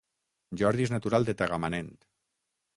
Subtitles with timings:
[0.61, 1.95] Jordi és natural de Tagamanent